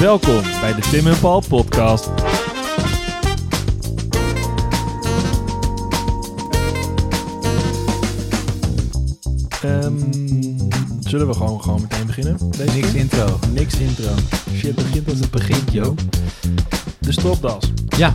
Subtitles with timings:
[0.00, 2.10] Welkom bij de Tim en Paul podcast.
[9.62, 9.92] Ehm,
[11.00, 12.36] zullen we gewoon, gewoon meteen beginnen?
[12.50, 13.00] Deze Niks keer?
[13.00, 13.38] intro.
[13.52, 14.10] Niks intro.
[14.56, 15.96] Shit begint als het begint, joh.
[16.98, 17.72] De stropdas.
[17.96, 18.14] Ja.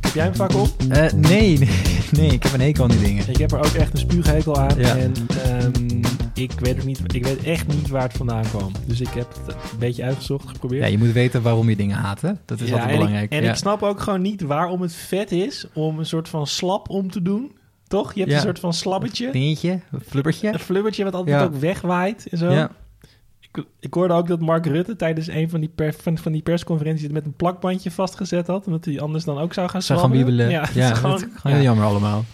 [0.00, 0.68] Heb jij hem vaak op?
[0.88, 1.68] Eh, nee, nee,
[2.10, 3.24] nee, ik heb een hekel aan die dingen.
[3.28, 4.78] Ik heb er ook echt een spuughekel aan.
[4.78, 4.96] Ja.
[4.96, 5.12] En
[5.44, 6.02] ehm,
[6.36, 8.72] ik, weet ook niet, ik weet echt niet waar het vandaan kwam.
[8.86, 10.82] Dus ik heb het een beetje uitgezocht, geprobeerd.
[10.82, 12.32] Ja, je moet weten waarom je dingen haat, hè?
[12.44, 13.24] Dat is Ja, altijd en belangrijk.
[13.32, 13.50] Ik, en ja.
[13.50, 17.10] ik snap ook gewoon niet waarom het vet is om een soort van slap om
[17.10, 17.56] te doen.
[17.88, 18.12] Toch?
[18.14, 18.36] Je hebt Ja.
[18.38, 19.30] een soort van slabbetje.
[19.32, 20.52] Dingetje, een flubbertje.
[20.52, 22.50] Een flubbertje wat altijd ook wegwaait en zo.
[22.50, 22.70] Ja.
[23.40, 26.42] Ik, ik hoorde ook dat Mark Rutte tijdens een van die, per, van, van die
[26.42, 28.66] persconferenties het met een plakbandje vastgezet had.
[28.66, 30.50] Omdat hij anders dan ook zou gaan Zou gaan wiebelen.
[30.50, 32.24] Ja, is gewoon, heel jammer allemaal.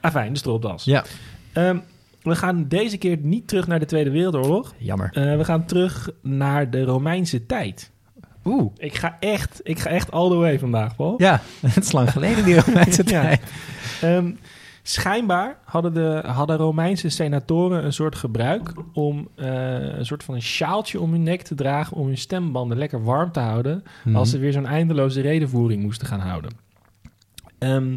[0.00, 0.84] Ah, fijn, de stropdas.
[0.84, 1.04] Ja,
[1.52, 1.78] Ehm,
[2.24, 4.74] we gaan deze keer niet terug naar de Tweede Wereldoorlog.
[4.78, 5.10] jammer.
[5.12, 7.90] Eh, we gaan terug naar de Romeinse tijd.
[8.44, 8.72] Oeh.
[8.76, 11.14] Ik ga echt, ik ga echt all the way vandaag, Paul.
[11.16, 13.20] Ja, het is lang geleden die Romeinse Ja.
[13.22, 13.40] tijd.
[14.00, 14.30] Ehm,
[14.82, 20.42] schijnbaar hadden, de, hadden Romeinse senatoren een soort gebruik om eh, een soort van een
[20.42, 24.16] sjaaltje om hun nek te dragen om hun stembanden lekker warm te houden Mhm.
[24.16, 26.50] als ze weer zo'n eindeloze redenvoering moesten gaan houden.
[27.58, 27.96] Ehm,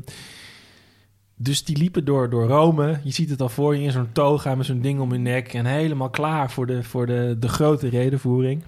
[1.38, 2.99] dus die liepen door, door Rome.
[3.03, 5.53] Je ziet het al voor je in zo'n toga met zo'n ding om hun nek.
[5.53, 8.63] En helemaal klaar voor de, voor de, de grote redenvoering.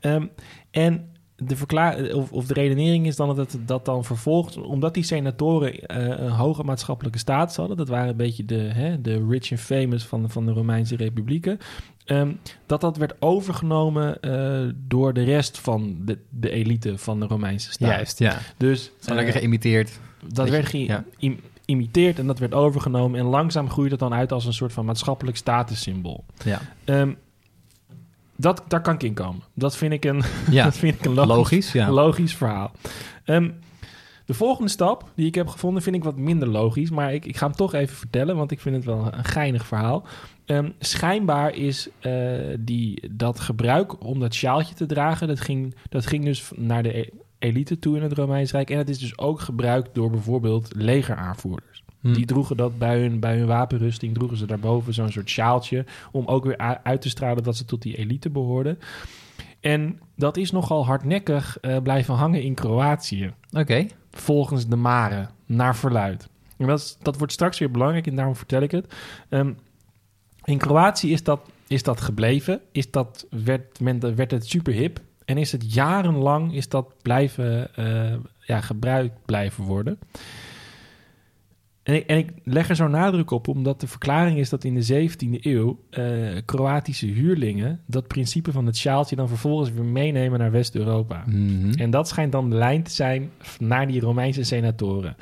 [0.00, 0.26] Ehm,
[0.70, 4.56] en de, verklaar, of, of de redenering is dan dat het dat dan vervolgt...
[4.56, 7.76] omdat die senatoren eh, een hoge maatschappelijke status hadden...
[7.76, 11.58] dat waren een beetje de, hè, de rich and famous van, van de Romeinse republieken...
[12.04, 12.32] ehm,
[12.66, 17.72] dat dat werd overgenomen eh, door de rest van de, de elite van de Romeinse
[17.72, 17.88] staat.
[17.88, 18.38] Juist, ja.
[18.56, 20.00] Dus Zo eh, lekker geïmiteerd.
[20.32, 21.04] dat werd je, ja.
[21.66, 23.20] Geïmiteerd en dat werd overgenomen.
[23.20, 26.24] En langzaam groeide het dan uit als een soort van maatschappelijk statussymbool.
[26.44, 27.12] Ja, Ehm,
[28.36, 29.42] dat, daar kan ik in komen.
[29.54, 30.64] Dat vind ik een, ja.
[30.70, 31.72] dat vind ik een logisch, logisch.
[31.72, 31.90] Ja.
[31.90, 32.70] logisch verhaal.
[33.24, 33.50] Ehm,
[34.26, 36.90] de volgende stap die ik heb gevonden vind ik wat minder logisch.
[36.90, 39.66] Maar ik, ik ga hem toch even vertellen, want ik vind het wel een geinig
[39.66, 40.04] verhaal.
[40.44, 42.12] Ehm, schijnbaar is eh,
[42.58, 45.28] die, dat gebruik om dat sjaaltje te dragen...
[45.28, 47.08] dat ging, dat ging dus naar de e-
[47.44, 48.70] elite toe in het Romeins Rijk.
[48.70, 51.82] En het is dus ook gebruikt door bijvoorbeeld legeraanvoerders.
[52.00, 52.12] Hm.
[52.12, 55.84] Die droegen dat bij hun, bij hun wapenrusting, droegen ze daarboven zo'n soort sjaaltje...
[56.12, 58.78] om ook weer uit te stralen dat ze tot die elite behoorden.
[59.60, 63.86] En dat is nogal hardnekkig eh, blijven hangen in Kroatië Oké.
[64.10, 66.28] volgens de Mare, naar verluid.
[66.58, 68.94] En dat, is- dat wordt straks weer belangrijk en daarom vertel ik het.
[69.28, 69.52] Ehm,
[70.44, 75.00] in Kroatië is dat, is dat gebleven, is dat, werd, men, werd het super hip
[75.24, 79.98] en is het jarenlang is dat blijven, eh, ja, gebruikt blijven worden.
[81.84, 84.74] En ik, en ik leg er zo nadruk op, omdat de verklaring is dat in
[84.74, 86.04] de 17e eeuw eh,
[86.44, 91.24] Kroatische huurlingen dat principe van het sjaaltje dan vervolgens weer meenemen naar West-Europa.
[91.26, 91.72] Mhm.
[91.72, 95.16] En dat schijnt dan de lijn te zijn naar die Romeinse senatoren.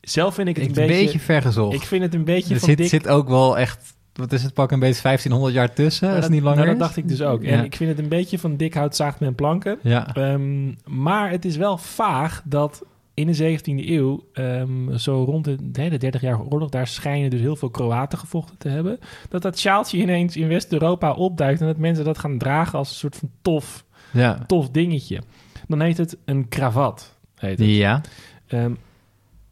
[0.00, 1.04] Zelf vind ik het Ik een een beetje...
[1.04, 1.74] beetje vergezocht.
[1.74, 2.88] ik vind het een beetje er van zit, dik...
[2.88, 3.98] zit ook wel echt...
[4.20, 6.04] Wat is het pak een beetje 1500 jaar tussen?
[6.04, 6.82] Nou, Als het niet langer nou, dat is?
[6.86, 7.42] dacht ik dus ook.
[7.42, 7.50] Ja.
[7.50, 9.78] En ik vind het een beetje van dik hout zaagt men planken.
[9.82, 10.14] Ja.
[10.14, 12.82] Ehm, maar het is wel vaag dat
[13.14, 17.40] in de 17e eeuw, ehm, zo rond de, de 30 jaar oorlog, daar schijnen dus
[17.40, 18.98] heel veel Kroaten gevochten te hebben.
[19.28, 22.96] Dat dat sjaaltje ineens in West-Europa opduikt en dat mensen dat gaan dragen als een
[22.96, 24.44] soort van tof, Ja.
[24.46, 25.20] tof dingetje.
[25.68, 27.18] Dan heet het een kravat.
[27.36, 27.68] Heet het.
[27.68, 28.00] Ja.
[28.46, 28.72] Ehm,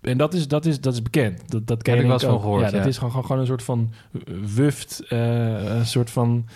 [0.01, 1.51] en dat is, dat is, dat is bekend.
[1.51, 3.47] Dat, dat ken Heb ik wel van gehoord, Ja, dat is gewoon, gewoon, gewoon een
[3.47, 3.93] soort van
[4.55, 6.47] wuft, eh, een soort van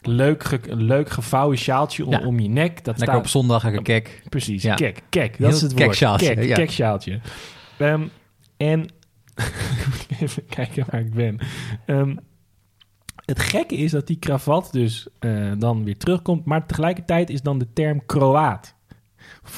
[0.00, 2.20] leuk, ge, leuk gevouwen sjaaltje om, Ja.
[2.26, 2.74] om je nek.
[2.76, 4.22] Dat Lekker staat, op zondag een kek.
[4.28, 4.74] Precies, Ja.
[4.74, 5.30] kek, kek.
[5.30, 6.18] Dat Heel is het woord.
[6.18, 7.20] Kek, kek sjaaltje.
[7.78, 8.06] Ehm,
[8.56, 8.86] en
[10.20, 11.38] even kijken waar ik ben.
[11.86, 12.16] Ehm,
[13.24, 17.58] het gekke is dat die kravat dus eh, dan weer terugkomt, maar tegelijkertijd is dan
[17.58, 18.74] de term Kroaat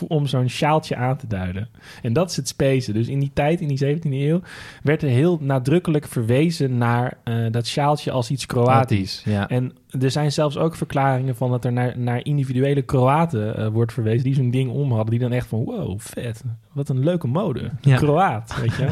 [0.08, 1.68] om zo'n sjaaltje aan te duiden.
[2.02, 2.92] En dat is het space.
[2.92, 4.40] Dus in die tijd, in die 17e eeuw,
[4.82, 9.22] werd er heel nadrukkelijk verwezen naar eh, dat sjaaltje als iets Kroatisch.
[9.24, 9.48] Ja.
[9.48, 13.92] En er zijn zelfs ook verklaringen van dat er naar, naar individuele Kroaten eh, wordt
[13.92, 15.10] verwezen die zo'n ding om hadden.
[15.10, 16.44] Die dan echt van, wow, vet.
[16.72, 17.70] Wat een leuke mode.
[17.80, 17.96] Ja.
[17.96, 18.88] Kroaat, weet je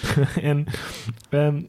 [0.50, 0.64] en
[1.30, 1.60] ehm,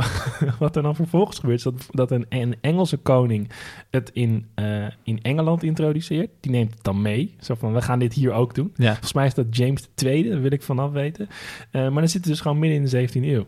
[0.58, 3.50] wat er dan vervolgens gebeurt, is dat, dat een, een Engelse koning
[3.90, 6.30] het in, eh, in Engeland introduceert.
[6.40, 7.34] Die neemt het dan mee.
[7.40, 8.72] Zo van, we gaan dit hier ook doen.
[8.76, 8.90] ja.
[8.90, 11.28] Volgens mij is dat James II, daar wil ik vanaf weten.
[11.70, 13.46] Eh, maar dan zitten we dus gewoon midden in de 17e eeuw.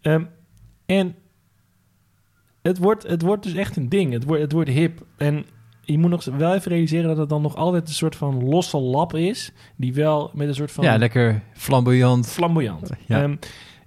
[0.00, 0.24] Ehm,
[0.86, 1.14] en
[2.62, 4.12] het wordt, het wordt dus echt een ding.
[4.12, 5.06] Het wordt, het wordt hip.
[5.16, 5.44] En
[5.80, 8.78] je moet nog wel even realiseren dat het dan nog altijd een soort van losse
[8.78, 9.52] lap is.
[9.76, 12.28] Die wel met een soort van ja, lekker flamboyant.
[12.28, 12.90] flamboyant.
[13.06, 13.22] Ja.
[13.22, 13.36] Ehm,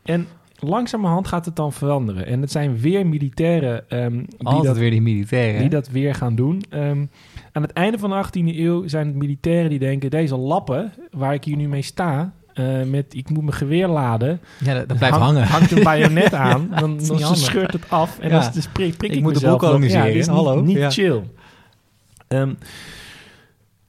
[0.04, 0.28] en
[0.60, 2.26] langzamerhand gaat het dan veranderen.
[2.26, 5.60] En het zijn weer militairen ehm, die, Altijd dat, weer die militairen.
[5.62, 6.64] die dat weer gaan doen.
[6.70, 7.06] Ehm,
[7.52, 10.10] aan het einde van de 18e eeuw zijn het militairen die denken...
[10.10, 12.34] deze lappen waar ik hier nu mee sta...
[12.54, 14.40] eh, met ik moet mijn geweer laden.
[14.64, 15.48] ja, dat, dat blijft hang- hangen.
[15.48, 18.20] Hangt een bajonet aan, dan, dan niet scheurt het af.
[18.20, 18.40] En Ja.
[18.40, 20.62] dan, prik, prik Ik ik, moet de mezelf koloniseren, Ja, dit is niet, hallo.
[20.62, 20.90] niet Ja.
[20.90, 21.22] chill.
[22.28, 22.54] Ehm,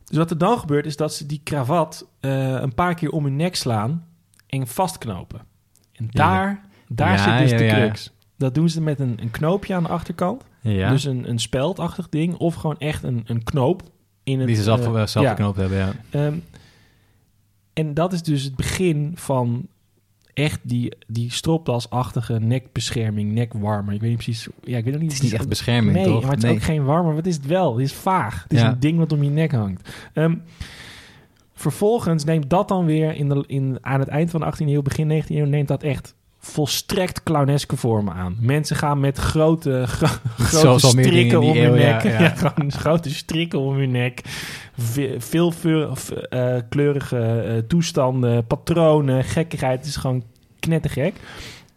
[0.05, 3.25] dus wat er dan gebeurt is dat ze die kravat eh, een paar keer om
[3.25, 4.05] hun nek slaan
[4.47, 5.41] en vastknopen.
[6.01, 8.13] En daar, daar Ja, zit dus ja, de crux.
[8.37, 10.45] Dat doen ze met een, een knoopje aan de achterkant.
[10.61, 10.91] Ja.
[10.91, 12.35] Dus een, een speldachtig ding.
[12.35, 13.83] Of gewoon echt een, een knoop.
[14.23, 15.93] In het, die ze zelf, eh, zelf geknoopt hebben, ja.
[16.11, 16.35] Ehm,
[17.73, 19.67] en dat is dus het begin van
[20.35, 23.95] echt die, die stropdasachtige nekbescherming, nekwarmer.
[23.95, 24.49] Ik weet niet precies...
[24.65, 25.03] Ja, ik weet niet...
[25.03, 26.23] Het is niet echt bescherming, nee, toch?
[26.23, 26.55] maar het is Nee.
[26.55, 27.15] ook geen warmer.
[27.15, 27.77] Wat is het wel?
[27.77, 28.43] Het is vaag.
[28.43, 28.71] Het is Ja.
[28.71, 29.89] een ding wat om je nek hangt.
[30.13, 30.35] Ehm,
[31.61, 34.83] vervolgens neemt dat dan weer in de, in, aan het eind van de 18e eeuw,
[34.83, 38.37] begin 19e eeuw, neemt dat echt volstrekt clowneske vormen aan.
[38.41, 42.03] Mensen gaan met grote, gro- grote strikken om hun ja, nek.
[42.03, 42.21] ja.
[42.23, 44.21] Ja, gewoon grote strikken om hun nek.
[44.77, 45.93] Ve- Veel veel
[46.29, 49.79] eh, kleurige eh, toestanden, patronen, gekkigheid.
[49.79, 50.23] Het is gewoon
[50.59, 51.15] knettergek.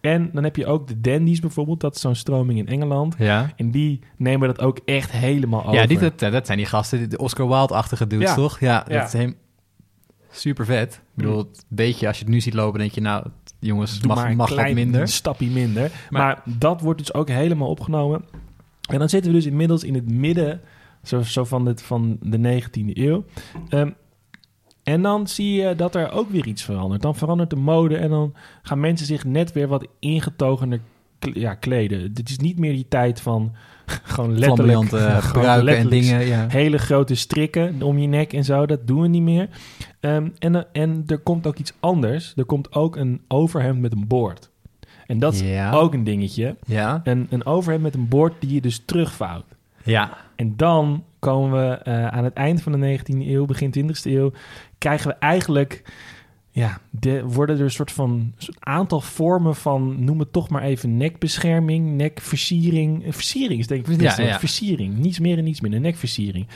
[0.02, 1.80] En dan heb je ook de dandies bijvoorbeeld.
[1.82, 3.16] Dat is zo'n stroming in Engeland.
[3.18, 3.50] Ja.
[3.56, 5.74] En die nemen dat ook echt helemaal over.
[5.74, 8.36] Ja, die, dat, dat zijn die gasten, die- de Oscar Wilde-achtige dudes, Ja.
[8.36, 8.60] toch?
[8.60, 8.98] Ja, Ja.
[9.00, 9.28] dat is
[10.34, 10.94] super vet.
[10.94, 13.26] Ik bedoel, een beetje, als je het nu ziet lopen, denk je, nou,
[13.60, 15.02] jongens, Doe mag, maar een mag klein wat minder.
[15.02, 15.92] een stapje minder.
[16.10, 18.26] Maar, Maar- dat wordt dus ook helemaal opgenomen.
[18.90, 20.62] En dan zitten we dus inmiddels in het midden
[21.04, 23.26] zo, zo van, het, van de 19e eeuw.
[23.70, 23.90] Ehm,
[24.84, 27.02] en dan zie je dat er ook weer iets verandert.
[27.02, 30.80] Dan verandert de mode en dan gaan mensen zich net weer wat ingetogener
[31.34, 32.14] ja, kleden.
[32.14, 33.56] Dit is niet meer die tijd van
[34.04, 34.92] gewoon letterlijk...
[34.92, 36.46] Eh, gewoon en dingen, ja.
[36.50, 38.66] hele grote strikken om je nek en zo.
[38.66, 39.50] Dat doen we niet meer.
[40.00, 42.34] Ehm, en, eh, en er komt ook iets anders.
[42.36, 44.50] Er komt ook een overhemd met een boord.
[45.08, 45.72] En dat is Ja.
[45.72, 46.56] ook een dingetje.
[46.66, 47.02] Ja.
[47.04, 49.46] Een, een overhemd met een boord die je dus terugvouwt.
[49.84, 50.18] Ja.
[50.36, 54.32] En dan komen we eh, aan het eind van de 19e eeuw, begin 20e eeuw,
[54.78, 55.84] krijgen we eigenlijk,
[56.56, 60.62] ja, de, worden er een soort van soort aantal vormen van, noem het toch maar
[60.64, 63.06] even nekbescherming, nekversiering.
[63.06, 63.88] Eh, Versiering is denk ik
[64.28, 64.40] Ja.
[64.40, 66.48] Versiering, niets meer en niets minder, nekversiering.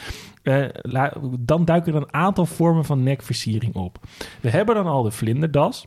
[0.44, 4.00] Eh, la- dan duiken er een aantal vormen van nekversiering op.
[4.42, 5.86] We hebben dan al de vlinderdas.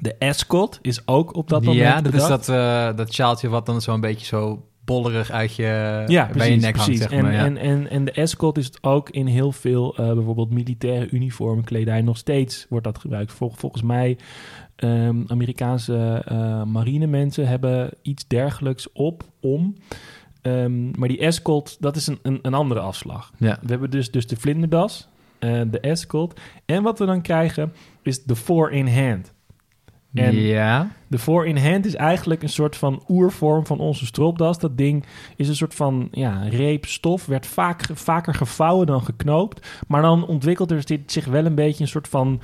[0.00, 3.66] De ascot is ook op dat moment ja, dat is dat, eh, dat sjaaltje wat
[3.66, 7.22] dan zo'n beetje zo bollerig uit je, ja, bij precies, je nek hangt, zeg en,
[7.22, 7.32] maar.
[7.32, 7.44] Ja.
[7.44, 11.64] en, en, en de escort is het ook in heel veel, eh, bijvoorbeeld militaire uniformen,
[11.64, 13.32] kledij, nog steeds wordt dat gebruikt.
[13.32, 14.16] Vol- volgens mij,
[14.76, 19.76] ehm, Amerikaanse eh marinemensen hebben iets dergelijks op, om.
[20.42, 23.32] Ehm, maar die escort, dat is een, een, een andere afslag.
[23.36, 23.58] ja.
[23.62, 25.08] We hebben dus, dus de vlinderdas,
[25.38, 26.40] eh, de escort.
[26.64, 29.31] En wat we dan krijgen, is de four-in-hand.
[30.14, 30.90] En- ja.
[31.08, 34.58] De four-in-hand is eigenlijk een soort van oervorm van onze stropdas.
[34.58, 35.04] Dat ding
[35.36, 37.26] is een soort van ja, reep stof.
[37.26, 39.68] Werd vaak, vaker gevouwen dan geknoopt.
[39.88, 42.40] Maar dan ontwikkelt er zich wel een beetje een soort van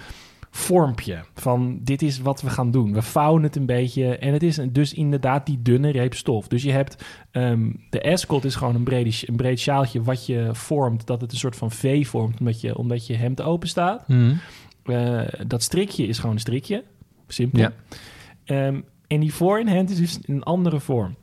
[0.51, 1.19] vormpje.
[1.35, 2.93] Van dit is wat we gaan doen.
[2.93, 4.17] We vouwen het een beetje.
[4.19, 6.49] En het is dus inderdaad die dunne reep stof.
[6.49, 10.49] Dus je hebt ehm, de escot is gewoon een, brede, een breed sjaaltje wat je
[10.53, 11.07] vormt.
[11.07, 14.05] Dat het een soort van V vormt omdat je, omdat je hemd open staat.
[14.07, 14.33] Hm.
[14.85, 16.85] Eh, dat strikje is gewoon een strikje.
[17.29, 17.61] Simpel.
[17.61, 17.73] Ja.
[18.45, 21.17] Ehm, en die voor-in-hand is dus een andere vorm.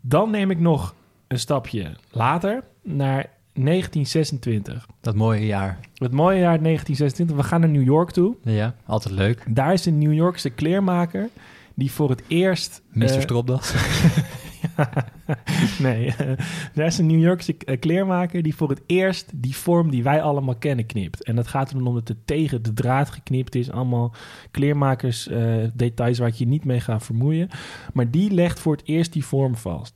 [0.00, 0.94] Dan neem ik nog
[1.26, 4.86] een stapje later naar 1926.
[5.00, 5.78] Dat mooie jaar.
[5.94, 7.36] Het mooie jaar 1926.
[7.36, 8.36] We gaan naar New York toe.
[8.42, 9.44] Ja, altijd leuk.
[9.48, 11.28] Daar is een New Yorkse kleermaker
[11.74, 12.82] die voor het eerst...
[12.92, 13.02] Mr.
[13.02, 13.74] eh, Stropdas.
[15.78, 16.32] nee, eh,
[16.74, 20.22] daar is een New Yorkse eh, kleermaker die voor het eerst die vorm die wij
[20.22, 21.24] allemaal kennen knipt.
[21.24, 23.70] En dat gaat erom dat het tegen de draad geknipt is.
[23.70, 24.14] Allemaal
[24.50, 27.48] kleermakers eh, details waar ik je niet mee ga vermoeien.
[27.92, 29.94] Maar die legt voor het eerst die vorm vast.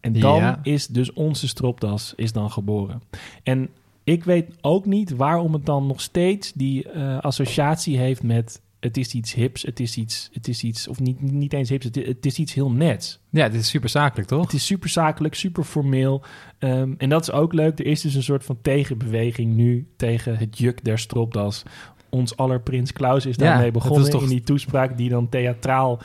[0.00, 0.58] En dan Ja.
[0.62, 3.02] is dus onze stropdas is dan geboren.
[3.42, 3.68] En
[4.04, 8.96] ik weet ook niet waarom het dan nog steeds die eh, associatie heeft met het
[8.96, 11.94] is iets hips, het is iets, het is iets of niet, niet eens hips, het,
[11.94, 13.20] het is iets heel nets.
[13.30, 14.42] Ja, dit is super zakelijk, toch?
[14.42, 16.22] Het is super zakelijk, super formeel.
[16.58, 17.78] Ehm, en dat is ook leuk.
[17.78, 21.62] Er is dus een soort van tegenbeweging nu tegen het juk der stropdas.
[22.08, 26.00] Ons aller prins Klaus is daarmee het begonnen toch- in die toespraak die dan theatraal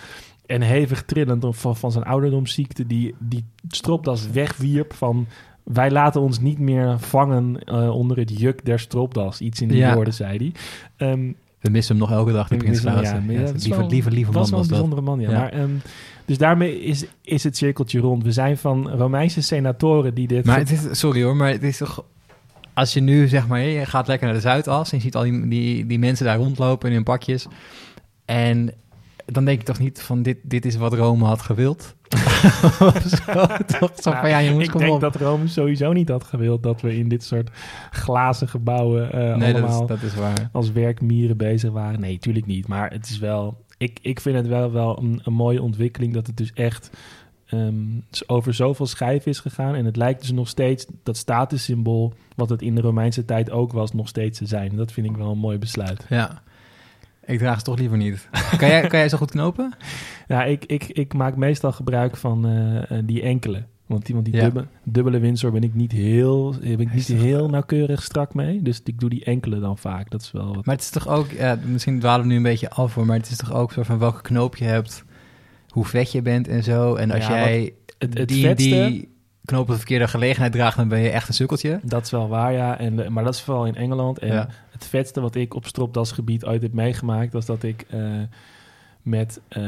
[0.46, 5.28] en hevig trillend van, van zijn ouderdomsziekte die, die stropdas wegwierp van...
[5.64, 9.42] Wij laten ons niet meer vangen eh, onder het juk der stropdas.
[9.42, 9.94] Iets in die Ja.
[9.94, 10.52] woorden, zei hij.
[11.10, 11.32] Ehm,
[11.68, 13.14] We missen hem nog elke dag, die ik prins wist wel, Klaus.
[13.14, 15.32] ja, Ja, ja, dat is lieve, man was wel een bijzondere man, ja.
[15.32, 15.70] Maar, ehm,
[16.26, 18.24] dus daarmee is, is het cirkeltje rond.
[18.24, 20.46] We zijn van Romeinse senatoren die dit...
[20.46, 22.06] Maar het is, sorry hoor, maar het is toch...
[22.74, 24.92] Als je nu, zeg maar, je gaat lekker naar de Zuidas...
[24.92, 27.48] en je ziet al die, die, die mensen daar rondlopen in hun pakjes...
[28.26, 28.74] en
[29.32, 31.96] dan denk je toch niet van dit, dit is wat Rome had gewild?
[33.26, 33.46] Zo,
[33.80, 35.00] toch zo van ja, jongens, ik kom denk op.
[35.00, 37.50] dat Rome sowieso niet had gewild dat we in dit soort
[37.92, 40.50] glazen gebouwen eh, nee, dat allemaal is, dat is waar.
[40.52, 42.00] als werkmieren bezig waren.
[42.00, 42.68] Nee, tuurlijk niet.
[42.68, 43.66] Maar het is wel.
[43.78, 46.90] Ik, ik vind het wel, wel een, een mooie ontwikkeling dat het dus echt
[47.48, 47.76] ehm,
[48.28, 49.76] over zoveel schijven is gegaan.
[49.76, 53.72] En het lijkt dus nog steeds dat statussymbool, wat het in de Romeinse tijd ook
[53.72, 54.76] was, nog steeds te zijn.
[54.76, 56.06] Dat vind ik wel een mooi besluit.
[56.10, 56.42] Ja.
[57.28, 58.28] Ik draag ze toch liever niet.
[58.58, 59.74] Kan jij, kan jij zo goed knopen?
[60.28, 63.64] Ja, ik, ik, ik maak meestal gebruik van eh, eh, die enkele.
[63.86, 64.42] Want die, want die Ja.
[64.44, 68.62] dubbele, dubbele Windsor ben ik niet heel, ben ik niet heel nauwkeurig strak mee.
[68.62, 70.10] Dus ik doe die enkele dan vaak.
[70.12, 70.66] Dat is wel wat.
[70.66, 73.18] Maar het is toch ook, ja, misschien dwalen we nu een beetje af hoor, maar
[73.18, 75.04] het is toch ook zo van welke knoop je hebt,
[75.70, 76.96] hoe vet je bent en zo.
[76.96, 79.16] En als Ja, jij het, het die, vetste, die
[79.46, 81.80] knoop op de verkeerde gelegenheid draagt, dan ben je echt een sukkeltje.
[81.84, 82.78] dat is wel waar, ja.
[82.80, 84.20] En, maar dat is vooral in Engeland.
[84.20, 84.50] En Ja.
[84.80, 87.34] Het vetste wat ik op stropdasgebied ooit heb meegemaakt...
[87.34, 88.02] was dat ik eh,
[89.02, 89.64] met eh,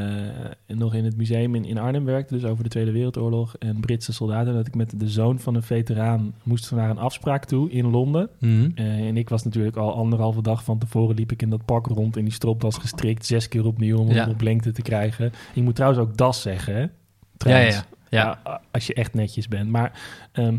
[0.66, 2.34] nog in het museum in, in Arnhem werkte...
[2.34, 4.54] dus over de Tweede Wereldoorlog en Britse soldaten...
[4.54, 8.28] dat ik met de zoon van een veteraan moest naar een afspraak toe in Londen...
[8.38, 8.70] Mhm.
[8.74, 11.86] Eh, en ik was natuurlijk al anderhalve dag van tevoren liep ik in dat pak
[11.86, 14.28] rond in die stropdas gestrikt, zes keer opnieuw om Ja.
[14.28, 15.32] op lengte te krijgen.
[15.54, 16.80] Je moet trouwens ook das zeggen, hè?
[16.80, 16.88] Ja,
[17.36, 17.74] Trouwens.
[17.74, 18.38] ja, ja.
[18.44, 19.70] Ja, als je echt netjes bent.
[19.70, 20.00] Maar
[20.32, 20.56] ehm,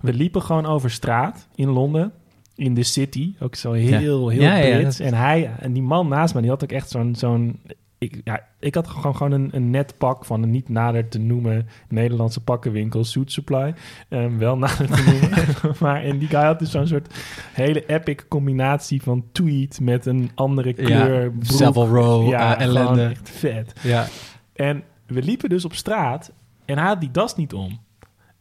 [0.00, 2.12] we liepen gewoon over straat in Londen,
[2.56, 5.00] in de city, ook zo heel, heel Ja, Brits.
[5.00, 7.60] En hij, en die man naast me, die had ook echt zo'n, zo'n
[8.04, 11.18] ik, ja, ik had gewoon, gewoon een, een net pak van een niet nader te
[11.18, 13.74] noemen Nederlandse pakkenwinkel, Suit Supply.
[14.08, 15.46] Ehm, wel nader te noemen.
[15.80, 17.14] maar en die guy had dus zo'n soort
[17.52, 21.30] hele epic combinatie van tweed met een andere kleur.
[21.30, 21.44] broek.
[21.44, 23.04] Savile Row, ja, gewoon ellende.
[23.04, 23.72] echt vet.
[23.82, 24.06] Ja.
[24.52, 26.32] En we liepen dus op straat
[26.64, 27.82] en hij had die das niet om.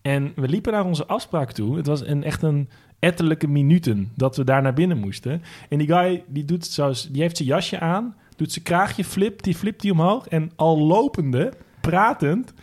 [0.01, 1.77] En we liepen naar onze afspraak toe.
[1.77, 2.69] Het was een, echt een
[3.03, 5.41] ettelijke minuten dat we daar naar binnen moesten.
[5.69, 9.03] En die guy die doet het zo, die heeft zijn jasje aan, doet zijn kraagje
[9.03, 12.53] flip, die flipt die omhoog en al lopende, pratend,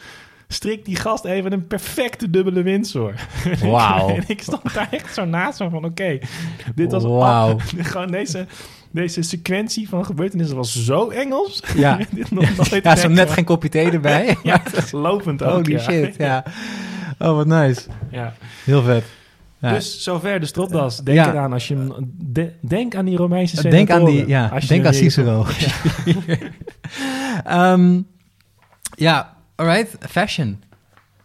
[0.49, 3.15] strikt die gast even een perfecte dubbele Windsor.
[3.63, 4.09] Wauw.
[4.09, 6.19] en ik stond daar echt zo naast me van, oké,
[6.75, 7.57] dit was Wauw.
[7.79, 8.47] gewoon deze,
[8.91, 11.63] deze sequentie van gebeurtenissen was zo Engels.
[11.75, 11.99] Ja.
[12.11, 14.37] dit nog nooit Ja, zo net geen kopje thee erbij.
[14.43, 15.53] Ja, lopend ook.
[15.53, 15.79] Holy ja.
[15.79, 16.45] shit, ja.
[17.19, 17.83] Oh, wat nice.
[18.11, 18.35] Ja.
[18.65, 19.05] Heel vet.
[19.61, 19.73] Ja.
[19.73, 20.97] Dus zover de stropdas.
[20.97, 21.31] Denk Ja.
[21.33, 21.93] eraan als je hem...
[22.19, 24.29] de- denk aan die Romeinse denk aan die, senatoren.
[24.29, 25.47] ja, Als denk aan er Cicero.
[27.45, 28.01] Ehm,
[28.97, 30.63] ja, alright, fashion.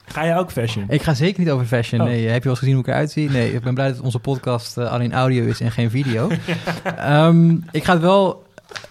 [0.05, 0.85] Ga je ook fashion?
[0.89, 2.01] Ik ga zeker niet over fashion.
[2.01, 2.07] Oh.
[2.07, 3.29] Nee, heb je wel eens gezien hoe ik eruit zie?
[3.29, 6.29] Nee, ik ben blij dat onze podcast eh, alleen audio is en geen video.
[6.97, 8.43] Ehm, ik ga het wel...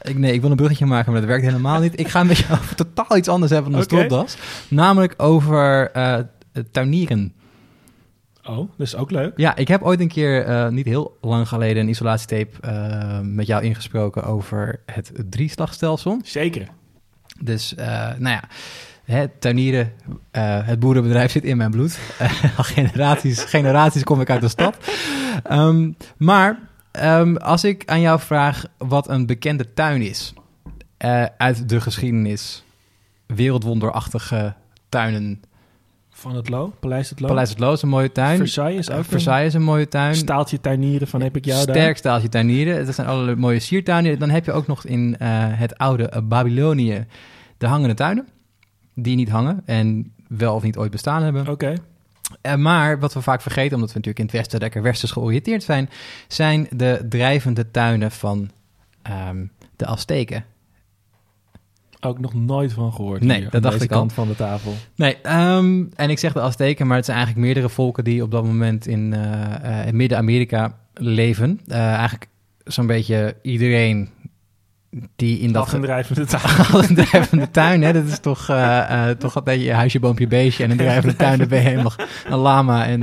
[0.03, 1.99] Ik, nee, ik wil een bruggetje maken, maar dat werkt helemaal niet.
[2.01, 4.37] Ik ga een beetje over totaal iets anders hebben dan de stropdas.
[4.69, 6.19] Namelijk over eh,
[6.71, 7.33] tuinieren.
[8.47, 9.33] Oh, dat is ook leuk.
[9.37, 13.47] Ja, ik heb ooit een keer, eh, niet heel lang geleden, een isolatietape eh, met
[13.47, 16.21] jou ingesproken over het drieslagstelsel.
[16.25, 16.69] Zeker.
[17.41, 17.87] Dus, eh,
[18.19, 18.43] nou ja,
[19.05, 19.93] hè, tuinieren,
[20.65, 21.99] het boerenbedrijf zit in mijn bloed.
[22.57, 24.77] Al generaties, generaties kom ik uit de stad.
[25.43, 26.59] Ehm, maar
[26.91, 30.35] ehm, als ik aan jou vraag wat een bekende tuin is
[31.37, 32.65] uit de geschiedenis,
[33.27, 34.55] wereldwonderachtige
[34.89, 35.43] tuinen.
[36.25, 37.26] Van het Lo, Paleis het Lo.
[37.26, 38.37] Paleis het Loos, een mooie tuin.
[38.37, 40.14] Versailles is ook een Versailles is een mooie tuin.
[40.14, 41.76] staaltje tuinieren van heb ik jou daar.
[41.76, 42.87] Sterk staaltje tuinieren.
[42.87, 44.19] Dat zijn allerlei mooie siertuinen.
[44.19, 47.07] Dan heb je ook nog in eh, het oude eh, Babylonië
[47.59, 48.28] de hangende tuinen.
[48.95, 51.49] Die niet hangen en wel of niet ooit bestaan hebben.
[51.49, 51.75] Oké.
[52.40, 55.62] Eh, maar wat we vaak vergeten, omdat we natuurlijk in het Westen lekker westers georiënteerd
[55.62, 55.90] zijn,
[56.28, 58.50] zijn de drijvende tuinen van
[59.02, 59.45] ehm,
[59.76, 60.45] de Azteken.
[62.04, 63.20] Ook nog nooit van gehoord.
[63.20, 63.99] Nee, hier, dat dacht ik al.
[63.99, 64.75] kant van de tafel.
[64.96, 68.30] Nee, ehm, en ik zeg de Azteken, maar het zijn eigenlijk meerdere volken die op
[68.30, 71.61] dat moment in, eh, eh, in Midden-Amerika leven.
[71.66, 72.26] Eh, eigenlijk
[72.64, 74.08] zo'n beetje iedereen
[75.16, 75.68] die in dat...
[75.68, 76.26] Drijvende
[76.88, 77.92] een drijvende tuin, hè?
[77.92, 78.44] Dat is toch,
[79.18, 80.64] toch een beetje huisje, boompje, beestje.
[80.64, 81.94] En een drijvende tuin, daar ben je helemaal
[82.28, 83.00] een lama en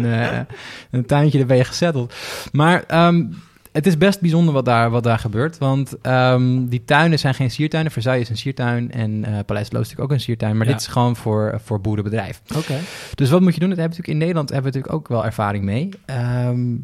[0.91, 2.13] een tuintje, daar ben je gezetteld.
[2.51, 3.23] Maar ehm,
[3.71, 5.57] het is best bijzonder wat daar, wat daar gebeurt.
[5.57, 7.91] Want ehm, die tuinen zijn geen siertuinen.
[7.91, 10.57] Versailles is een siertuin en eh Paleis Loos is natuurlijk ook een siertuin.
[10.57, 10.71] Maar Ja.
[10.71, 12.41] dit is gewoon voor, voor boerenbedrijf.
[12.57, 12.75] Oké.
[13.15, 13.69] Dus wat moet je doen?
[13.69, 15.89] Dat hebben we natuurlijk in Nederland hebben we natuurlijk ook wel ervaring mee.
[16.05, 16.75] Ehm,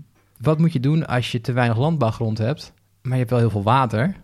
[0.42, 3.50] wat moet je doen als je te weinig landbouwgrond hebt, maar je hebt wel heel
[3.50, 4.16] veel water?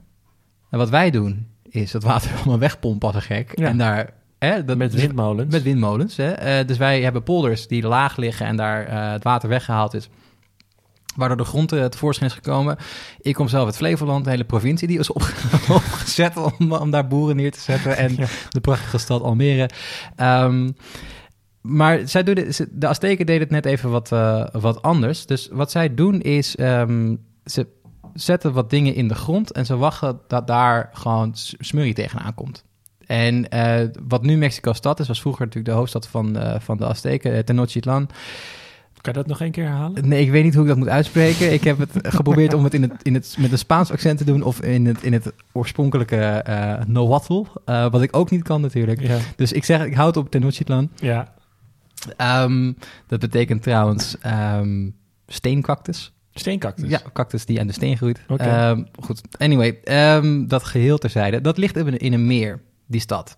[0.69, 3.51] En wat wij doen, is dat water allemaal wegpompen als een gek.
[3.59, 3.67] Ja.
[3.67, 4.09] En daar...
[4.39, 5.51] Hè, dat, Met dus- windmolens.
[5.53, 6.17] met windmolens.
[6.17, 6.31] Hè?
[6.31, 10.09] Eh, dus wij hebben polders die laag liggen en daar eh, het water weggehaald is.
[11.15, 12.77] Waardoor de grond eh, tevoorschijn is gekomen.
[13.21, 15.21] Ik kom zelf uit Flevoland, de hele provincie die is op-
[15.69, 17.97] opgezet om, om daar boeren neer te zetten.
[17.97, 18.27] En Ja.
[18.49, 19.69] de prachtige stad Almere.
[20.15, 20.69] Ehm,
[21.61, 25.25] maar zij doen de Azteken deden het net even wat, eh, wat anders.
[25.25, 27.15] Dus wat zij doen is, ehm,
[27.45, 27.67] ze
[28.13, 32.63] zetten wat dingen in de grond en ze wachten dat daar gewoon smurrie tegenaan komt.
[33.05, 36.85] En eh, wat nu Mexico-stad is, was vroeger natuurlijk de hoofdstad van, eh, van de
[36.85, 38.07] Azteken, uh, Tenochtitlan.
[39.03, 40.07] Kan je dat nog één keer herhalen?
[40.07, 41.53] Nee, ik weet niet hoe ik dat moet uitspreken.
[41.53, 44.23] ik heb het geprobeerd om het, in het, in het met een Spaans accent te
[44.23, 48.61] doen of in het, in het oorspronkelijke uh, Nahuatl, uh, wat ik ook niet kan
[48.61, 49.01] natuurlijk.
[49.01, 49.17] Ja.
[49.35, 50.89] Dus ik zeg, ik houd op Tenochtitlan.
[50.95, 51.33] Ja.
[52.43, 54.15] Um, dat betekent trouwens
[54.55, 54.95] um,
[55.27, 56.13] steencactus.
[56.33, 56.89] Steencactus?
[56.89, 58.19] Ja, cactus die aan de steen groeit.
[58.27, 58.69] Okay.
[58.69, 59.79] Um, goed, anyway,
[60.47, 61.41] dat geheel terzijde.
[61.41, 63.37] Dat ligt in, in een meer, die stad.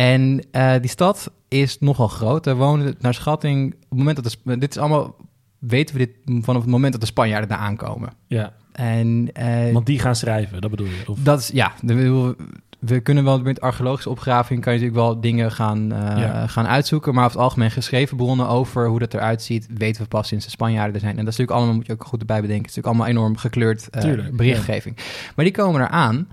[0.00, 2.46] En uh, die stad is nogal groot.
[2.46, 5.16] Er wonen naar schatting, op het moment dat de, dit is allemaal,
[5.58, 8.12] weten we dit vanaf het moment dat de Spanjaarden daar aankomen.
[8.26, 8.52] Ja.
[8.72, 11.02] En, uh, Want die gaan schrijven, dat bedoel je?
[11.06, 11.18] Of?
[11.18, 12.36] Dat is, ja, we,
[12.78, 16.46] we kunnen wel met archeologische opgraving kan je natuurlijk wel dingen gaan, uh, ja.
[16.46, 20.08] gaan uitzoeken, maar over het algemeen geschreven bronnen over hoe dat eruit ziet, weten we
[20.08, 21.18] pas sinds de Spanjaarden er zijn.
[21.18, 23.24] En dat is natuurlijk allemaal, moet je ook goed erbij bedenken, het is natuurlijk allemaal
[23.24, 23.88] enorm gekleurd
[24.32, 24.94] berichtgeving.
[24.96, 25.02] Ja.
[25.36, 26.28] Maar die komen eraan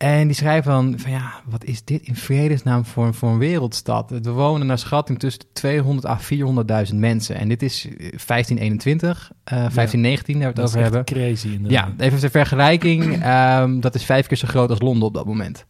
[0.00, 4.10] en die schrijven dan van ja, wat is dit in vredesnaam voor, voor een wereldstad?
[4.10, 6.18] We wonen naar schatting tussen 200 à
[6.90, 7.36] 400.000 mensen.
[7.36, 11.04] En dit is 1521, uh, 1519 ja, daar we het over hebben.
[11.04, 11.92] crazy inderdaad.
[11.98, 13.26] Ja, even ter vergelijking.
[13.26, 15.66] um, dat is vijf keer zo groot als Londen op dat moment.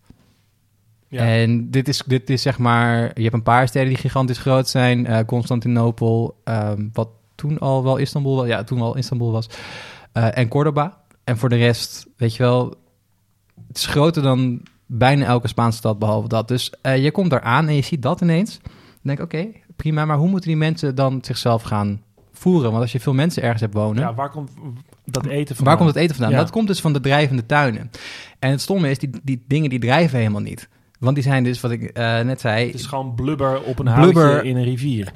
[1.08, 1.25] Ja.
[1.25, 4.68] En dit is, dit is zeg maar, je hebt een paar steden die gigantisch groot
[4.68, 5.06] zijn.
[5.06, 8.46] Uh, Constantinopel, um, wat toen al wel Istanbul was.
[8.46, 9.49] Ja, toen al Istanbul was.
[10.14, 10.99] Uh, en Cordoba.
[11.25, 12.75] En voor de rest, weet je wel,
[13.70, 16.48] het is groter dan bijna elke Spaanse stad, behalve dat.
[16.48, 18.58] Dus uh, je komt daar aan en je ziet dat ineens.
[18.62, 18.70] Dan
[19.02, 22.70] denk ik, oké, okay, prima, maar hoe moeten die mensen dan zichzelf gaan voeren?
[22.70, 24.02] Want als je veel mensen ergens hebt wonen...
[24.02, 24.50] Ja, waar komt
[25.04, 25.64] dat eten vandaan?
[25.64, 26.32] Waar komt het eten vandaan?
[26.34, 26.40] Ja.
[26.40, 27.90] Dat komt dus van de drijvende tuinen.
[28.38, 30.68] En het stomme is, die, die dingen die drijven helemaal niet.
[30.98, 32.66] Want die zijn dus, wat ik uh, net zei...
[32.66, 35.12] Het is gewoon blubber op een blubber, houtje in een rivier.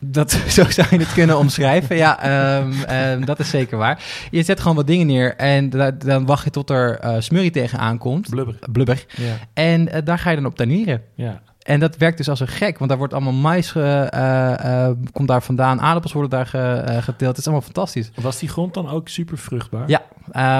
[0.00, 1.96] Dat, zo zou je het kunnen omschrijven.
[1.96, 4.02] Ja, um, um, dat is zeker waar.
[4.30, 7.50] Je zet gewoon wat dingen neer en da dan wacht je tot er uh, smurrie
[7.50, 8.30] tegenaan komt.
[8.30, 8.58] Blubber.
[8.72, 9.04] Blubber.
[9.16, 9.36] Ja.
[9.54, 11.02] En uh, daar ga je dan op tuinieren.
[11.14, 11.42] Ja.
[11.68, 15.42] En dat werkt dus als een gek, want daar wordt allemaal mais, uh, komt daar
[15.42, 17.30] vandaan, aardappels worden daar ge, geteeld.
[17.30, 18.10] Het is allemaal fantastisch.
[18.14, 19.88] Was die grond dan ook super vruchtbaar?
[19.88, 20.02] Ja,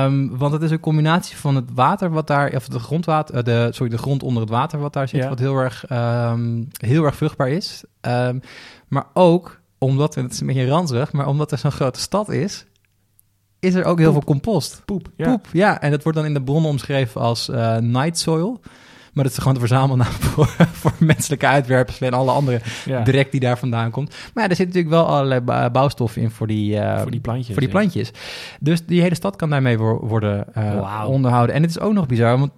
[0.05, 3.68] um, want het is een combinatie van het water wat daar, of de grondwater, de,
[3.73, 5.29] sorry, de grond onder het water wat daar zit, Ja.
[5.29, 5.85] wat heel erg,
[6.79, 7.85] heel erg vruchtbaar is.
[8.01, 8.40] Um,
[8.88, 12.29] maar ook omdat, en het is een beetje ranzig, maar omdat er zo'n grote stad
[12.29, 12.66] is,
[13.61, 14.23] is er ook heel Poep.
[14.23, 14.83] veel compost.
[14.85, 15.09] Poep.
[15.16, 15.27] Ja.
[15.31, 15.81] Poep, ja.
[15.81, 17.49] En dat wordt dan in de bronnen omschreven als
[17.81, 18.61] night soil.
[19.12, 23.03] Maar dat is gewoon de verzamelnaam voor, voor menselijke uitwerpselen en alle andere Ja.
[23.05, 24.09] direct die daar vandaan komt.
[24.35, 27.47] Maar ja, er zitten natuurlijk wel allerlei bouwstoffen in voor die, uh, Voor die plantjes.
[27.53, 27.79] voor die ja.
[27.79, 28.11] plantjes.
[28.61, 31.09] Dus die hele stad kan daarmee wo- worden uh, Wauw.
[31.09, 31.55] onderhouden.
[31.55, 32.53] En het is ook nog bizar, want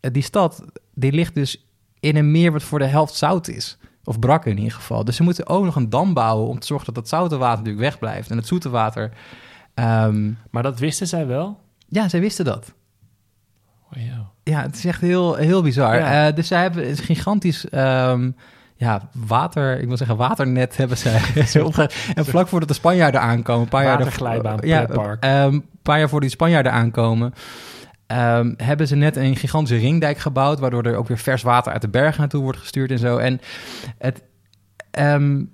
[0.00, 1.66] die stad die ligt dus
[2.00, 3.78] in een meer wat voor de helft zout is.
[4.04, 5.04] Of brak in ieder geval.
[5.04, 7.58] Dus ze moeten ook nog een dam bouwen om te zorgen dat het zoute water
[7.64, 8.30] natuurlijk wegblijft.
[8.30, 9.10] En het zoete water...
[9.74, 11.60] Um, Maar dat wisten zij wel?
[11.88, 12.72] ja, zij wisten dat.
[13.96, 14.30] Oh, ja.
[14.44, 15.96] Ja, het is echt heel, heel bizar.
[15.96, 16.28] Ja.
[16.28, 17.66] Uh, dus zij hebben een gigantisch...
[17.70, 18.36] Um,
[18.76, 21.20] ja, water, ik wil zeggen waternet hebben zij.
[22.14, 23.62] En vlak voordat de Spanjaarden aankomen...
[23.62, 23.98] Een paar jaar
[24.64, 25.24] ja, pretpark.
[25.24, 27.34] een paar jaar voor die Spanjaarden aankomen...
[28.06, 30.58] Um, hebben ze net een gigantische ringdijk gebouwd...
[30.58, 33.16] waardoor er ook weer vers water uit de bergen naartoe wordt gestuurd en zo.
[33.16, 33.40] En
[33.98, 34.22] het,
[34.98, 35.50] um,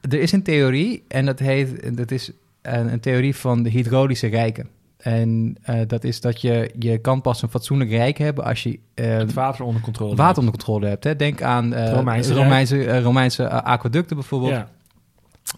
[0.00, 1.96] er is een theorie en dat heet...
[1.96, 2.30] Dat is
[2.62, 4.68] een, een theorie van de hydraulische rijken.
[5.04, 8.78] En uh, dat is dat je, je kan pas een fatsoenlijk rijk hebben als je
[8.94, 11.04] uh, het water onder controle water onder controle hebt.
[11.04, 11.16] Hè.
[11.16, 14.64] Denk aan uh, Romeinse, Romeinse, Romeinse aquaducten bijvoorbeeld.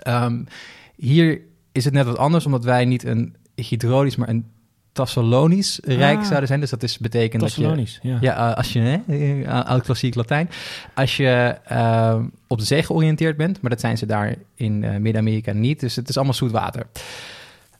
[0.05, 0.25] Ja.
[0.25, 0.47] Um,
[0.97, 1.41] hier
[1.73, 4.47] is het net wat anders, omdat wij niet een hydraulisch, maar een
[4.93, 6.25] Thessalonisch rijk Ah.
[6.25, 6.61] zouden zijn.
[6.61, 7.85] Dus dat is betekent dat je...
[8.03, 8.19] Ja.
[8.21, 10.51] Ja, als je, hè, oud klassiek Latijn.
[10.95, 14.97] Als je uh, op de zee georiënteerd bent, maar dat zijn ze daar in uh,
[14.97, 15.81] Midden-Amerika niet.
[15.81, 16.87] Dus het is allemaal zoet water.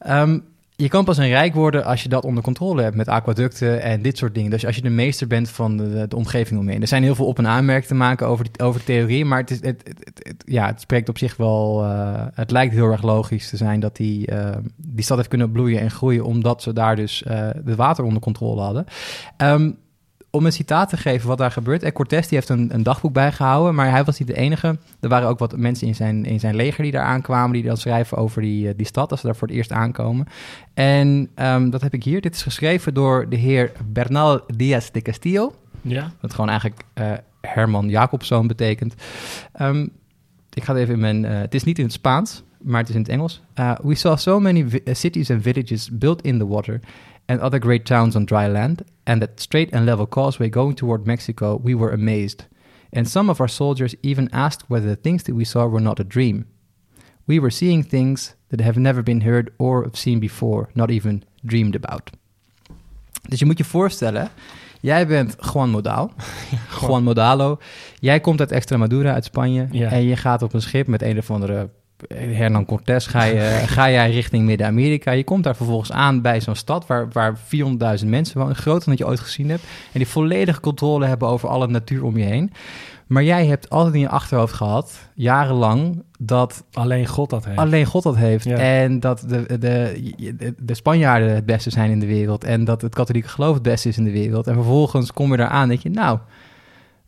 [0.09, 0.45] Um,
[0.77, 4.03] je kan pas een rijk worden als je dat onder controle hebt met aquaducten en
[4.03, 4.51] dit soort dingen.
[4.51, 6.81] Dus als je de meester bent van de, de omgeving omheen.
[6.81, 9.39] Er zijn heel veel op- en aanmerken te maken over, die, over de theorie, maar
[9.39, 9.95] het, is, het,
[10.45, 11.85] ja, het spreekt op zich wel...
[11.85, 15.53] Uh, het lijkt heel erg logisch te zijn dat die, uh, die stad heeft kunnen
[15.53, 16.25] bloeien en groeien...
[16.25, 17.33] omdat ze daar dus uh,
[17.65, 18.85] het water onder controle hadden.
[19.37, 19.79] Um,
[20.37, 21.83] om een citaat te geven wat daar gebeurt.
[21.83, 24.79] En Cortés die heeft een, een, dagboek bijgehouden, maar hij was niet de enige.
[25.01, 27.77] Er waren ook wat mensen in zijn, in zijn leger die daar aankwamen, die dan
[27.77, 30.27] schrijven over die, die stad, als ze daar voor het eerst aankomen.
[30.75, 32.21] En um, dat heb ik hier.
[32.21, 35.55] Dit is geschreven door de heer Bernal Díaz de Castillo.
[35.83, 36.13] Ja.
[36.21, 38.95] Wat gewoon eigenlijk uh, Herman Jacobszoon betekent.
[39.61, 39.91] Um,
[40.53, 41.25] ik ga het even in mijn...
[41.25, 43.43] Uh, het is niet in het Spaans, maar het is in het Engels.
[43.55, 46.81] Uh, we saw so many cities and villages built in the water...
[47.29, 51.07] and other great towns on dry land, and that straight and level causeway going toward
[51.07, 52.45] Mexico, we were amazed.
[52.93, 56.01] And some of our soldiers even asked whether the things that we saw were not
[56.01, 56.47] a dream.
[57.27, 61.75] We were seeing things that have never been heard or seen before, not even dreamed
[61.75, 62.11] about.
[63.29, 64.31] Dus je moet je voorstellen,
[64.81, 66.11] Jij bent Juan Modal.
[66.81, 67.59] Juan Modalo.
[67.99, 69.69] Jij komt uit Extremadura, uit Spanje.
[69.71, 71.71] En je gaat op een schip met een of andere
[72.15, 73.07] Hernan Cortés.
[73.07, 73.41] Ga, je,
[73.77, 75.11] ga jij richting Midden-Amerika.
[75.11, 77.39] Je komt daar vervolgens aan bij zo'n stad waar, waar
[78.01, 78.57] 400.000 mensen wonen.
[78.57, 79.63] Groter dan je ooit gezien hebt.
[79.93, 82.53] En die volledige controle hebben over alle natuur om je heen.
[83.07, 87.59] Maar jij hebt altijd in je achterhoofd gehad, jarenlang, dat Alleen God dat heeft.
[87.59, 88.45] alleen God dat heeft.
[88.45, 88.57] Ja.
[88.57, 92.45] En dat de, de, de, de Spanjaarden het beste zijn in de wereld.
[92.45, 94.47] En dat het katholieke geloof het beste is in de wereld.
[94.47, 96.19] En vervolgens kom je daar aan en denk je, nou,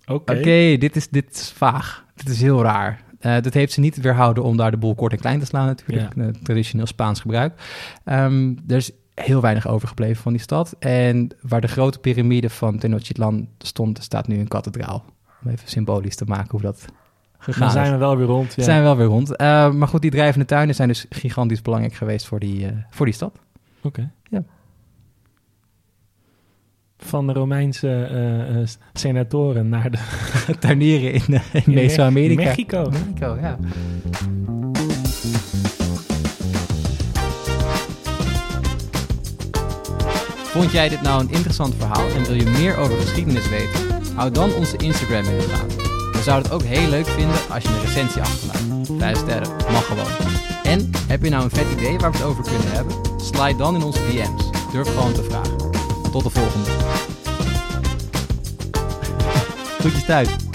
[0.06, 0.32] Oké.
[0.32, 2.04] oké, dit, is, dit is vaag.
[2.14, 3.00] Dit is heel raar.
[3.18, 5.66] Eh, dat heeft ze niet weerhouden om daar de boel kort en klein te slaan
[5.66, 6.14] natuurlijk.
[6.16, 7.60] Eh, traditioneel Spaans gebruik.
[8.04, 10.76] Ehm, er is heel weinig overgebleven van die stad.
[10.78, 15.04] En waar de grote piramide van Tenochtitlan stond, staat nu een kathedraal.
[15.44, 16.84] Om even symbolisch te maken hoe dat
[17.38, 17.74] gegaan Dan is.
[17.74, 18.54] zijn we wel weer rond.
[18.54, 18.62] Ja.
[18.62, 19.36] Zijn we wel weer rond.
[19.36, 23.14] Eh, maar goed, die drijvende tuinen zijn dus gigantisch belangrijk geweest voor die, voor die
[23.14, 23.38] stad.
[23.82, 24.10] Oké.
[24.30, 24.42] Ja.
[26.98, 29.98] Van de Romeinse eh, eh, senatoren naar de
[30.60, 32.42] Tuinieren in, eh, in in Mesoamerika.
[32.42, 32.90] Mexico.
[32.90, 33.58] Mexico, ja.
[40.44, 43.80] Vond jij dit nou een interessant verhaal en wil je meer over geschiedenis weten?
[44.14, 45.76] Hou dan onze Instagram in de gaten.
[46.12, 48.90] We zouden het ook heel leuk vinden als je een recensie achterlaat.
[48.98, 50.36] Vijf sterren, mag gewoon.
[50.62, 52.94] En heb je nou een vet idee waar we het over kunnen hebben?
[53.16, 54.50] Slide dan in onze DM's.
[54.72, 55.67] Durf gewoon te vragen.
[56.18, 56.70] Tot de volgende.
[59.78, 60.47] Groetjes thuis.